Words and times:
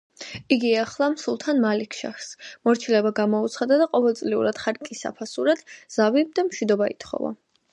იგი 0.55 0.69
ეახლა 0.75 1.09
სულთან 1.23 1.59
მალიქ-შაჰს, 1.65 2.31
მორჩილება 2.69 3.11
გამოუცხადა 3.19 3.77
და 3.83 3.89
ყოველწლიურად 3.93 4.63
ხარკის 4.65 5.05
საფასურად 5.07 5.65
ზავი 5.99 6.25
და 6.41 6.47
მშვიდობა 6.49 6.91
ითხოვა. 6.97 7.33